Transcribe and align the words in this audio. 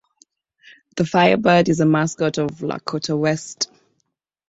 The 0.95 1.05
Firebird 1.05 1.69
is 1.69 1.77
the 1.77 1.85
mascot 1.85 2.39
of 2.39 2.49
Lakota 2.61 3.15
West. 3.15 3.69